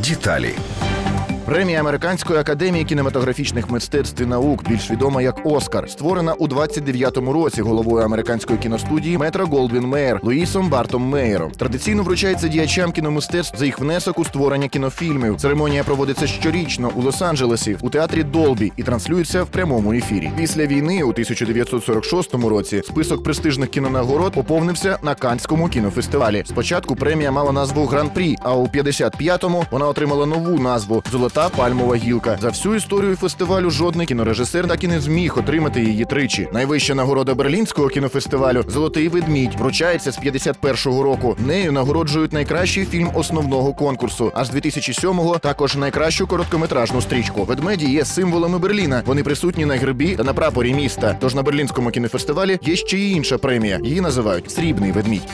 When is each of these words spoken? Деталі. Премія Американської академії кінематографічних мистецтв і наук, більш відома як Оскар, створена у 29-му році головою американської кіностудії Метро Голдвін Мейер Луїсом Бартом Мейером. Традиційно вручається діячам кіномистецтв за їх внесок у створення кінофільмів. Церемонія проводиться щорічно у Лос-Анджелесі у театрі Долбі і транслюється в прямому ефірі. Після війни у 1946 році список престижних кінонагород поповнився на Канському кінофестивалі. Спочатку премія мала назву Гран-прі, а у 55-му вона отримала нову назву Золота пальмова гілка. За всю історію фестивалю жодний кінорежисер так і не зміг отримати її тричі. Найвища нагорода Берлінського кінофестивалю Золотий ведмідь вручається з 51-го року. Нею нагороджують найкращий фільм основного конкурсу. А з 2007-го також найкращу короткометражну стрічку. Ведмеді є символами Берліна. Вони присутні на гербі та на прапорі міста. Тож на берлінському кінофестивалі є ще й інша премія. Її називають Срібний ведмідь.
Деталі. 0.00 0.54
Премія 1.50 1.80
Американської 1.80 2.38
академії 2.38 2.84
кінематографічних 2.84 3.70
мистецтв 3.70 4.22
і 4.22 4.26
наук, 4.26 4.68
більш 4.68 4.90
відома 4.90 5.22
як 5.22 5.40
Оскар, 5.44 5.90
створена 5.90 6.32
у 6.32 6.48
29-му 6.48 7.32
році 7.32 7.62
головою 7.62 8.04
американської 8.04 8.58
кіностудії 8.58 9.18
Метро 9.18 9.46
Голдвін 9.46 9.82
Мейер 9.82 10.20
Луїсом 10.22 10.68
Бартом 10.68 11.02
Мейером. 11.02 11.50
Традиційно 11.50 12.02
вручається 12.02 12.48
діячам 12.48 12.92
кіномистецтв 12.92 13.58
за 13.58 13.64
їх 13.64 13.78
внесок 13.78 14.18
у 14.18 14.24
створення 14.24 14.68
кінофільмів. 14.68 15.36
Церемонія 15.36 15.84
проводиться 15.84 16.26
щорічно 16.26 16.90
у 16.94 17.02
Лос-Анджелесі 17.02 17.76
у 17.80 17.90
театрі 17.90 18.22
Долбі 18.22 18.72
і 18.76 18.82
транслюється 18.82 19.42
в 19.42 19.46
прямому 19.46 19.92
ефірі. 19.92 20.30
Після 20.36 20.66
війни 20.66 21.02
у 21.02 21.08
1946 21.08 22.34
році 22.34 22.82
список 22.84 23.24
престижних 23.24 23.70
кінонагород 23.70 24.32
поповнився 24.32 24.98
на 25.02 25.14
Канському 25.14 25.68
кінофестивалі. 25.68 26.42
Спочатку 26.46 26.96
премія 26.96 27.30
мала 27.30 27.52
назву 27.52 27.86
Гран-прі, 27.86 28.36
а 28.42 28.54
у 28.54 28.66
55-му 28.66 29.64
вона 29.70 29.88
отримала 29.88 30.26
нову 30.26 30.58
назву 30.58 31.02
Золота 31.12 31.39
пальмова 31.48 31.96
гілка. 31.96 32.38
За 32.40 32.48
всю 32.48 32.74
історію 32.74 33.16
фестивалю 33.16 33.70
жодний 33.70 34.06
кінорежисер 34.06 34.68
так 34.68 34.84
і 34.84 34.88
не 34.88 35.00
зміг 35.00 35.38
отримати 35.38 35.80
її 35.84 36.04
тричі. 36.04 36.48
Найвища 36.52 36.94
нагорода 36.94 37.34
Берлінського 37.34 37.88
кінофестивалю 37.88 38.64
Золотий 38.68 39.08
ведмідь 39.08 39.54
вручається 39.58 40.12
з 40.12 40.18
51-го 40.18 41.02
року. 41.02 41.36
Нею 41.46 41.72
нагороджують 41.72 42.32
найкращий 42.32 42.84
фільм 42.84 43.10
основного 43.14 43.74
конкурсу. 43.74 44.32
А 44.34 44.44
з 44.44 44.54
2007-го 44.54 45.38
також 45.38 45.76
найкращу 45.76 46.26
короткометражну 46.26 47.00
стрічку. 47.00 47.44
Ведмеді 47.44 47.90
є 47.90 48.04
символами 48.04 48.58
Берліна. 48.58 49.02
Вони 49.06 49.22
присутні 49.22 49.64
на 49.64 49.74
гербі 49.74 50.16
та 50.16 50.24
на 50.24 50.32
прапорі 50.32 50.74
міста. 50.74 51.16
Тож 51.20 51.34
на 51.34 51.42
берлінському 51.42 51.90
кінофестивалі 51.90 52.58
є 52.62 52.76
ще 52.76 52.98
й 52.98 53.12
інша 53.12 53.38
премія. 53.38 53.80
Її 53.84 54.00
називають 54.00 54.50
Срібний 54.50 54.92
ведмідь. 54.92 55.28